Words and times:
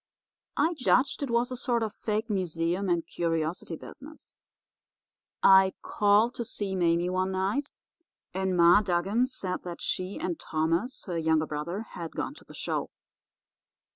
I 0.57 0.73
judged 0.73 1.21
it 1.21 1.29
was 1.29 1.51
a 1.51 1.55
sort 1.55 1.83
of 1.83 1.93
fake 1.93 2.27
museum 2.27 2.89
and 2.89 3.05
curiosity 3.05 3.75
business. 3.75 4.39
I 5.43 5.73
called 5.83 6.33
to 6.33 6.43
see 6.43 6.75
Mame 6.75 7.13
one 7.13 7.31
night, 7.33 7.69
and 8.33 8.57
Ma 8.57 8.81
Dugan 8.81 9.27
said 9.27 9.61
that 9.61 9.79
she 9.79 10.17
and 10.17 10.39
Thomas, 10.39 11.03
her 11.05 11.19
younger 11.19 11.45
brother, 11.45 11.81
had 11.91 12.15
gone 12.15 12.33
to 12.33 12.43
the 12.43 12.55
show. 12.55 12.89